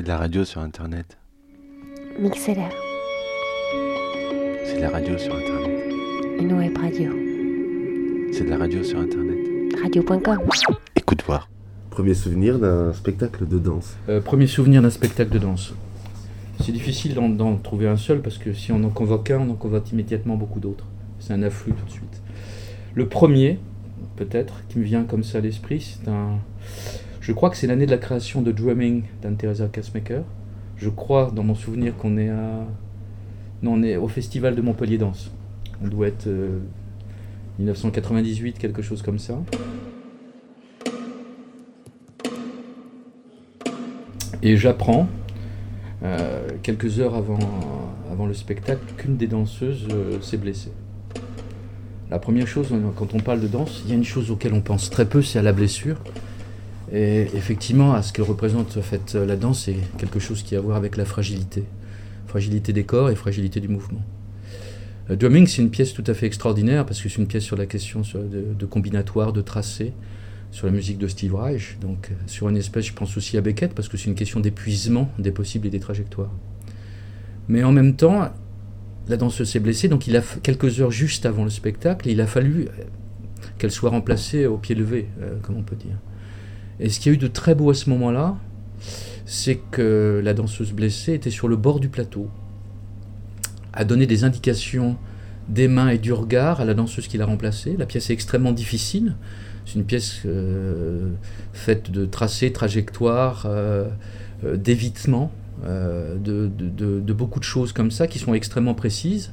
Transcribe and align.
C'est 0.00 0.04
de 0.04 0.08
la 0.08 0.16
radio 0.16 0.46
sur 0.46 0.62
Internet. 0.62 1.18
Mixeler, 2.18 2.70
C'est 4.64 4.76
de 4.76 4.80
la 4.80 4.88
radio 4.88 5.18
sur 5.18 5.34
Internet. 5.36 5.92
une 6.40 6.54
web 6.54 6.78
radio. 6.78 7.12
C'est 8.32 8.44
de 8.44 8.48
la 8.48 8.56
radio 8.56 8.82
sur 8.82 8.98
Internet. 8.98 9.36
Radio.com. 9.82 10.38
Écoute 10.96 11.22
voir. 11.26 11.50
Premier 11.90 12.14
souvenir 12.14 12.58
d'un 12.58 12.94
spectacle 12.94 13.46
de 13.46 13.58
danse. 13.58 13.94
Euh, 14.08 14.22
premier 14.22 14.46
souvenir 14.46 14.80
d'un 14.80 14.88
spectacle 14.88 15.32
de 15.32 15.38
danse. 15.38 15.74
C'est 16.64 16.72
difficile 16.72 17.12
d'en- 17.12 17.28
d'en 17.28 17.56
trouver 17.56 17.86
un 17.86 17.98
seul 17.98 18.22
parce 18.22 18.38
que 18.38 18.54
si 18.54 18.72
on 18.72 18.82
en 18.84 18.88
convoque 18.88 19.30
un, 19.30 19.40
on 19.40 19.50
en 19.50 19.54
convoque 19.54 19.92
immédiatement 19.92 20.36
beaucoup 20.36 20.60
d'autres. 20.60 20.86
C'est 21.18 21.34
un 21.34 21.42
afflux 21.42 21.74
tout 21.74 21.84
de 21.84 21.90
suite. 21.90 22.22
Le 22.94 23.06
premier, 23.06 23.58
peut-être, 24.16 24.62
qui 24.70 24.78
me 24.78 24.84
vient 24.84 25.04
comme 25.04 25.24
ça 25.24 25.36
à 25.36 25.40
l'esprit, 25.42 25.82
c'est 26.02 26.08
un. 26.10 26.38
Je 27.30 27.34
crois 27.36 27.48
que 27.48 27.56
c'est 27.56 27.68
l'année 27.68 27.86
de 27.86 27.92
la 27.92 27.98
création 27.98 28.42
de 28.42 28.50
Drumming 28.50 29.04
d'Anne-Theresa 29.22 29.68
Kassmaker. 29.68 30.24
Je 30.76 30.88
crois, 30.88 31.30
dans 31.30 31.44
mon 31.44 31.54
souvenir, 31.54 31.96
qu'on 31.96 32.18
est 32.18 32.28
on 33.62 33.84
est 33.84 33.96
au 33.96 34.08
Festival 34.08 34.56
de 34.56 34.60
Montpellier 34.60 34.98
Danse. 34.98 35.30
On 35.80 35.86
doit 35.86 36.08
être 36.08 36.26
euh, 36.26 36.58
1998, 37.60 38.58
quelque 38.58 38.82
chose 38.82 39.02
comme 39.02 39.20
ça. 39.20 39.38
Et 44.42 44.56
j'apprends, 44.56 45.06
euh, 46.02 46.48
quelques 46.64 46.98
heures 46.98 47.14
avant, 47.14 48.26
le 48.26 48.34
spectacle, 48.34 48.82
qu'une 48.96 49.16
des 49.16 49.28
danseuses 49.28 49.86
euh, 49.92 50.20
s'est 50.20 50.36
blessée. 50.36 50.72
La 52.10 52.18
première 52.18 52.48
chose, 52.48 52.70
euh, 52.72 52.88
quand 52.96 53.14
on 53.14 53.20
parle 53.20 53.40
de 53.40 53.46
danse, 53.46 53.82
il 53.84 53.90
y 53.90 53.92
a 53.92 53.96
une 53.96 54.02
chose 54.02 54.32
auquel 54.32 54.52
on 54.52 54.62
pense 54.62 54.90
très 54.90 55.04
peu, 55.04 55.22
c'est 55.22 55.38
à 55.38 55.42
la 55.42 55.52
blessure. 55.52 55.96
Et 56.92 57.22
effectivement, 57.34 57.94
à 57.94 58.02
ce 58.02 58.12
qu'elle 58.12 58.24
représente 58.24 58.76
en 58.76 58.82
fait, 58.82 59.14
la 59.14 59.36
danse, 59.36 59.64
c'est 59.64 59.76
quelque 59.98 60.18
chose 60.18 60.42
qui 60.42 60.56
a 60.56 60.58
à 60.58 60.60
voir 60.60 60.76
avec 60.76 60.96
la 60.96 61.04
fragilité. 61.04 61.64
Fragilité 62.26 62.72
des 62.72 62.84
corps 62.84 63.10
et 63.10 63.14
fragilité 63.14 63.60
du 63.60 63.68
mouvement. 63.68 64.02
Euh, 65.10 65.46
c'est 65.46 65.62
une 65.62 65.70
pièce 65.70 65.92
tout 65.92 66.04
à 66.06 66.14
fait 66.14 66.26
extraordinaire 66.26 66.86
parce 66.86 67.00
que 67.00 67.08
c'est 67.08 67.18
une 67.18 67.26
pièce 67.26 67.44
sur 67.44 67.56
la 67.56 67.66
question 67.66 68.02
de, 68.02 68.66
combinatoire, 68.66 69.32
de 69.32 69.40
tracé, 69.40 69.92
sur 70.50 70.66
la 70.66 70.72
musique 70.72 70.98
de 70.98 71.06
Steve 71.08 71.34
Reich. 71.34 71.78
Donc, 71.80 72.08
euh, 72.10 72.14
sur 72.26 72.48
une 72.48 72.56
espèce, 72.56 72.86
je 72.86 72.92
pense 72.92 73.16
aussi 73.16 73.36
à 73.36 73.40
Beckett 73.40 73.74
parce 73.74 73.88
que 73.88 73.96
c'est 73.96 74.06
une 74.06 74.14
question 74.14 74.40
d'épuisement 74.40 75.10
des 75.18 75.32
possibles 75.32 75.66
et 75.66 75.70
des 75.70 75.80
trajectoires. 75.80 76.32
Mais 77.48 77.64
en 77.64 77.72
même 77.72 77.96
temps, 77.96 78.30
la 79.08 79.16
danseuse 79.16 79.50
s'est 79.50 79.60
blessée, 79.60 79.88
donc 79.88 80.06
il 80.06 80.16
a 80.16 80.22
quelques 80.42 80.80
heures 80.80 80.92
juste 80.92 81.26
avant 81.26 81.44
le 81.44 81.50
spectacle, 81.50 82.08
il 82.08 82.20
a 82.20 82.26
fallu 82.26 82.66
euh, 82.66 82.84
qu'elle 83.58 83.72
soit 83.72 83.90
remplacée 83.90 84.46
au 84.46 84.56
pied 84.56 84.74
levé, 84.74 85.08
euh, 85.20 85.36
comme 85.42 85.56
on 85.56 85.62
peut 85.62 85.76
dire. 85.76 85.96
Et 86.80 86.88
ce 86.88 86.98
qu'il 86.98 87.12
y 87.12 87.14
a 87.14 87.16
eu 87.16 87.18
de 87.18 87.28
très 87.28 87.54
beau 87.54 87.70
à 87.70 87.74
ce 87.74 87.90
moment-là, 87.90 88.36
c'est 89.26 89.60
que 89.70 90.20
la 90.24 90.34
danseuse 90.34 90.72
blessée 90.72 91.12
était 91.14 91.30
sur 91.30 91.46
le 91.46 91.56
bord 91.56 91.78
du 91.78 91.88
plateau, 91.88 92.28
a 93.72 93.84
donné 93.84 94.06
des 94.06 94.24
indications 94.24 94.96
des 95.48 95.68
mains 95.68 95.88
et 95.88 95.98
du 95.98 96.12
regard 96.12 96.60
à 96.60 96.64
la 96.64 96.74
danseuse 96.74 97.06
qui 97.06 97.18
l'a 97.18 97.26
remplacée. 97.26 97.76
La 97.78 97.86
pièce 97.86 98.10
est 98.10 98.12
extrêmement 98.12 98.52
difficile. 98.52 99.16
C'est 99.66 99.74
une 99.74 99.84
pièce 99.84 100.22
euh, 100.26 101.10
faite 101.52 101.90
de 101.90 102.06
tracés, 102.06 102.52
trajectoires, 102.52 103.44
euh, 103.46 103.88
euh, 104.44 104.56
d'évitements, 104.56 105.30
euh, 105.64 106.16
de, 106.18 107.12
beaucoup 107.12 107.38
de 107.38 107.44
choses 107.44 107.72
comme 107.72 107.90
ça 107.90 108.06
qui 108.06 108.18
sont 108.18 108.34
extrêmement 108.34 108.74
précises, 108.74 109.32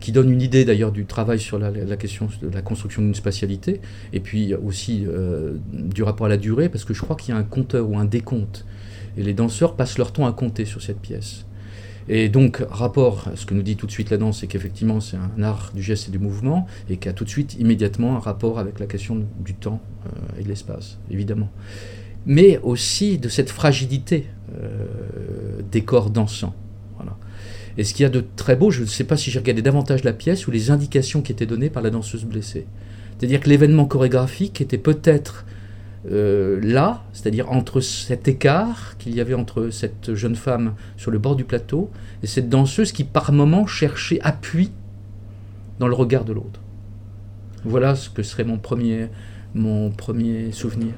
qui 0.00 0.12
donnent 0.12 0.30
une 0.30 0.42
idée 0.42 0.64
d'ailleurs 0.64 0.92
du 0.92 1.06
travail 1.06 1.38
sur 1.40 1.58
la, 1.58 1.70
la 1.70 1.96
question 1.96 2.28
de 2.42 2.48
la 2.48 2.62
construction 2.62 3.02
d'une 3.02 3.14
spatialité, 3.14 3.80
et 4.12 4.20
puis 4.20 4.54
aussi 4.54 5.04
euh, 5.06 5.54
du 5.72 6.02
rapport 6.02 6.26
à 6.26 6.28
la 6.28 6.36
durée, 6.36 6.68
parce 6.68 6.84
que 6.84 6.94
je 6.94 7.00
crois 7.00 7.16
qu'il 7.16 7.34
y 7.34 7.36
a 7.36 7.40
un 7.40 7.44
compteur 7.44 7.88
ou 7.88 7.98
un 7.98 8.04
décompte. 8.04 8.64
Et 9.16 9.22
les 9.22 9.34
danseurs 9.34 9.76
passent 9.76 9.98
leur 9.98 10.12
temps 10.12 10.26
à 10.26 10.32
compter 10.32 10.64
sur 10.64 10.82
cette 10.82 11.00
pièce. 11.00 11.44
Et 12.08 12.28
donc, 12.28 12.62
rapport 12.68 13.28
à 13.28 13.36
ce 13.36 13.46
que 13.46 13.54
nous 13.54 13.62
dit 13.62 13.76
tout 13.76 13.86
de 13.86 13.90
suite 13.90 14.10
la 14.10 14.18
danse, 14.18 14.40
c'est 14.40 14.46
qu'effectivement, 14.46 15.00
c'est 15.00 15.16
un 15.16 15.42
art 15.42 15.72
du 15.74 15.82
geste 15.82 16.08
et 16.08 16.10
du 16.10 16.18
mouvement, 16.18 16.66
et 16.90 16.98
qui 16.98 17.08
a 17.08 17.12
tout 17.12 17.24
de 17.24 17.30
suite, 17.30 17.56
immédiatement, 17.58 18.16
un 18.16 18.18
rapport 18.18 18.58
avec 18.58 18.78
la 18.78 18.86
question 18.86 19.24
du 19.40 19.54
temps 19.54 19.80
euh, 20.06 20.40
et 20.40 20.42
de 20.42 20.48
l'espace, 20.48 20.98
évidemment. 21.10 21.50
Mais 22.26 22.58
aussi 22.62 23.18
de 23.18 23.28
cette 23.28 23.50
fragilité 23.50 24.26
euh, 24.56 25.60
des 25.70 25.82
corps 25.82 26.10
dansants. 26.10 26.54
Voilà. 26.96 27.16
Et 27.76 27.84
ce 27.84 27.94
qu'il 27.94 28.04
y 28.04 28.06
a 28.06 28.10
de 28.10 28.24
très 28.36 28.56
beau, 28.56 28.70
je 28.70 28.82
ne 28.82 28.86
sais 28.86 29.04
pas 29.04 29.16
si 29.16 29.30
j'ai 29.30 29.38
regardé 29.38 29.62
davantage 29.62 30.04
la 30.04 30.12
pièce 30.12 30.46
ou 30.46 30.50
les 30.50 30.70
indications 30.70 31.22
qui 31.22 31.32
étaient 31.32 31.46
données 31.46 31.70
par 31.70 31.82
la 31.82 31.90
danseuse 31.90 32.24
blessée. 32.24 32.66
C'est-à-dire 33.18 33.40
que 33.40 33.48
l'événement 33.48 33.86
chorégraphique 33.86 34.60
était 34.60 34.78
peut-être 34.78 35.44
euh, 36.10 36.60
là, 36.62 37.02
c'est-à-dire 37.12 37.50
entre 37.50 37.80
cet 37.80 38.28
écart 38.28 38.96
qu'il 38.98 39.14
y 39.14 39.20
avait 39.20 39.34
entre 39.34 39.70
cette 39.70 40.14
jeune 40.14 40.36
femme 40.36 40.74
sur 40.96 41.10
le 41.10 41.18
bord 41.18 41.34
du 41.34 41.44
plateau 41.44 41.90
et 42.22 42.26
cette 42.26 42.48
danseuse 42.48 42.92
qui 42.92 43.04
par 43.04 43.32
moments 43.32 43.66
cherchait 43.66 44.20
appui 44.20 44.70
dans 45.78 45.88
le 45.88 45.94
regard 45.94 46.24
de 46.24 46.32
l'autre. 46.32 46.60
Voilà 47.64 47.94
ce 47.94 48.10
que 48.10 48.22
serait 48.22 48.44
mon 48.44 48.58
premier, 48.58 49.08
mon 49.54 49.90
premier 49.90 50.52
souvenir. 50.52 50.92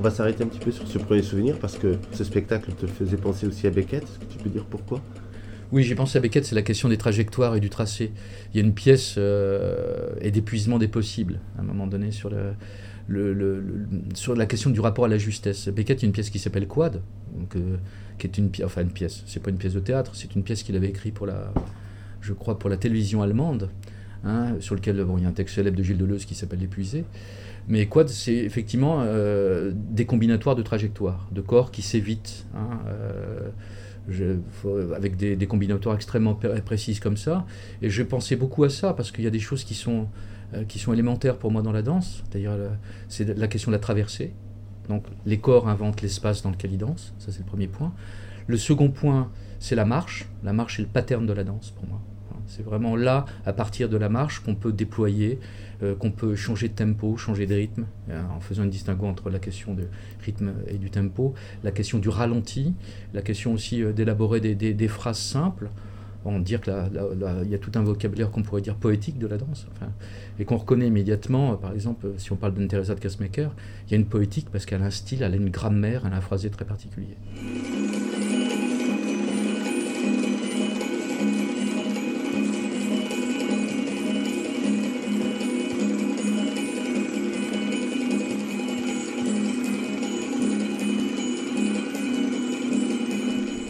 On 0.00 0.02
va 0.02 0.10
s'arrêter 0.10 0.42
un 0.42 0.46
petit 0.46 0.58
peu 0.58 0.70
sur 0.70 0.88
ce 0.88 0.96
premier 0.96 1.22
souvenir 1.22 1.58
parce 1.58 1.76
que 1.76 1.98
ce 2.12 2.24
spectacle 2.24 2.72
te 2.72 2.86
faisait 2.86 3.18
penser 3.18 3.46
aussi 3.46 3.66
à 3.66 3.70
Beckett. 3.70 4.02
Est-ce 4.02 4.18
que 4.18 4.32
tu 4.32 4.38
peux 4.38 4.48
dire 4.48 4.64
pourquoi? 4.64 5.02
Oui, 5.72 5.82
j'ai 5.82 5.94
pensé 5.94 6.16
à 6.16 6.22
Beckett, 6.22 6.46
c'est 6.46 6.54
la 6.54 6.62
question 6.62 6.88
des 6.88 6.96
trajectoires 6.96 7.54
et 7.54 7.60
du 7.60 7.68
tracé. 7.68 8.10
Il 8.54 8.56
y 8.56 8.62
a 8.62 8.66
une 8.66 8.72
pièce 8.72 9.16
euh, 9.18 10.14
et 10.22 10.30
d'épuisement 10.30 10.78
des 10.78 10.88
possibles, 10.88 11.38
à 11.58 11.60
un 11.60 11.64
moment 11.64 11.86
donné, 11.86 12.12
sur, 12.12 12.30
la 12.30 12.56
question 14.46 14.70
du 14.70 14.80
rapport 14.80 15.04
à 15.04 15.08
la 15.08 15.18
justesse. 15.18 15.68
Beckett, 15.68 16.00
il 16.00 16.04
y 16.04 16.06
a 16.06 16.08
une 16.08 16.14
pièce 16.14 16.30
qui 16.30 16.38
s'appelle 16.38 16.66
Quad, 16.66 17.02
euh, 17.56 17.76
qui 18.18 18.26
est 18.26 18.38
une 18.38 18.48
pièce, 18.48 18.64
enfin 18.64 18.80
une 18.80 18.92
pièce, 18.92 19.22
c'est 19.26 19.42
pas 19.42 19.50
une 19.50 19.58
pièce 19.58 19.74
de 19.74 19.80
théâtre, 19.80 20.12
c'est 20.14 20.34
une 20.34 20.44
pièce 20.44 20.62
qu'il 20.62 20.76
avait 20.76 20.88
écrite 20.88 21.12
pour 21.12 21.26
la, 21.26 21.52
je 22.22 22.32
crois, 22.32 22.58
pour 22.58 22.70
la 22.70 22.78
télévision 22.78 23.20
allemande, 23.20 23.68
hein, 24.24 24.54
sur 24.60 24.74
lequel 24.74 25.04
il 25.16 25.22
y 25.22 25.26
a 25.26 25.28
un 25.28 25.32
texte 25.32 25.54
célèbre 25.56 25.76
de 25.76 25.82
Gilles 25.82 25.98
Deleuze 25.98 26.24
qui 26.24 26.34
s'appelle 26.34 26.60
L'épuisé. 26.60 27.04
Mais 27.68 27.86
quad, 27.86 28.08
c'est 28.08 28.34
effectivement 28.34 29.02
euh, 29.02 29.72
des 29.74 30.06
combinatoires 30.06 30.56
de 30.56 30.62
trajectoires, 30.62 31.28
de 31.30 31.40
corps 31.40 31.70
qui 31.70 31.82
s'évitent, 31.82 32.46
hein, 32.54 32.80
euh, 32.88 33.50
avec 34.96 35.16
des, 35.16 35.36
des 35.36 35.46
combinatoires 35.46 35.94
extrêmement 35.94 36.34
pré- 36.34 36.60
précises 36.62 37.00
comme 37.00 37.16
ça. 37.16 37.46
Et 37.82 37.90
je 37.90 38.02
pensais 38.02 38.36
beaucoup 38.36 38.64
à 38.64 38.70
ça, 38.70 38.92
parce 38.94 39.12
qu'il 39.12 39.24
y 39.24 39.26
a 39.26 39.30
des 39.30 39.38
choses 39.40 39.62
qui 39.64 39.74
sont, 39.74 40.08
euh, 40.54 40.64
élémentaires 40.92 41.36
pour 41.36 41.52
moi 41.52 41.62
dans 41.62 41.72
la 41.72 41.82
danse. 41.82 42.24
D'ailleurs, 42.32 42.56
le- 42.56 42.70
c'est 43.08 43.36
la 43.38 43.46
question 43.46 43.70
de 43.70 43.76
la 43.76 43.80
traversée. 43.80 44.32
Donc, 44.88 45.04
les 45.26 45.38
corps 45.38 45.68
inventent 45.68 46.02
l'espace 46.02 46.42
dans 46.42 46.50
lequel 46.50 46.72
ils 46.72 46.78
dansent, 46.78 47.14
ça 47.18 47.30
c'est 47.30 47.40
le 47.40 47.44
premier 47.44 47.68
point. 47.68 47.92
Le 48.48 48.56
second 48.56 48.90
point, 48.90 49.30
c'est 49.60 49.76
la 49.76 49.84
marche. 49.84 50.28
La 50.42 50.52
marche 50.52 50.80
est 50.80 50.82
le 50.82 50.88
pattern 50.88 51.24
de 51.26 51.32
la 51.32 51.44
danse 51.44 51.70
pour 51.70 51.86
moi. 51.86 52.00
C'est 52.50 52.64
vraiment 52.64 52.96
là, 52.96 53.24
à 53.46 53.52
partir 53.52 53.88
de 53.88 53.96
la 53.96 54.08
marche, 54.08 54.40
qu'on 54.40 54.56
peut 54.56 54.72
déployer, 54.72 55.38
euh, 55.82 55.94
qu'on 55.94 56.10
peut 56.10 56.34
changer 56.34 56.68
de 56.68 56.74
tempo, 56.74 57.16
changer 57.16 57.46
de 57.46 57.54
rythme, 57.54 57.86
euh, 58.10 58.20
en 58.36 58.40
faisant 58.40 58.64
une 58.64 58.70
distinguo 58.70 59.06
entre 59.06 59.30
la 59.30 59.38
question 59.38 59.72
de 59.72 59.84
rythme 60.24 60.52
et 60.66 60.76
du 60.76 60.90
tempo, 60.90 61.34
la 61.62 61.70
question 61.70 61.98
du 61.98 62.08
ralenti, 62.08 62.74
la 63.14 63.22
question 63.22 63.54
aussi 63.54 63.82
euh, 63.82 63.92
d'élaborer 63.92 64.40
des, 64.40 64.88
phrases 64.88 65.18
simples. 65.20 65.70
On 66.24 66.38
dire 66.38 66.60
que 66.60 66.70
il 67.44 67.50
y 67.50 67.54
a 67.54 67.58
tout 67.58 67.72
un 67.76 67.82
vocabulaire 67.82 68.30
qu'on 68.30 68.42
pourrait 68.42 68.60
dire 68.60 68.74
poétique 68.74 69.18
de 69.18 69.26
la 69.26 69.38
danse, 69.38 69.66
enfin, 69.72 69.90
et 70.38 70.44
qu'on 70.44 70.56
reconnaît 70.56 70.88
immédiatement. 70.88 71.52
euh, 71.52 71.56
Par 71.56 71.72
exemple, 71.72 72.08
si 72.18 72.32
on 72.32 72.36
parle 72.36 72.54
de 72.54 72.66
Teresa 72.66 72.94
de 72.94 73.00
Kassmaker, 73.00 73.52
il 73.86 73.92
y 73.92 73.94
a 73.94 73.96
une 73.96 74.06
poétique 74.06 74.48
parce 74.50 74.66
qu'elle 74.66 74.82
a 74.82 74.86
un 74.86 74.90
style, 74.90 75.22
elle 75.22 75.32
a 75.32 75.36
une 75.36 75.50
grammaire, 75.50 76.02
elle 76.06 76.12
a 76.12 76.16
un 76.16 76.20
phrasé 76.20 76.50
très 76.50 76.64
particulier. 76.64 77.16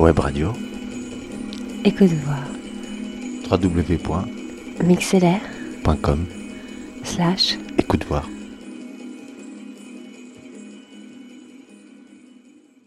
Web 0.01 0.19
radio. 0.19 0.55
Voir. 2.25 2.47
www.mixlr.com 3.51 4.27
Mixlr 4.89 6.27
slash 7.05 7.59
Écoute 7.77 8.07
voir. 8.09 8.25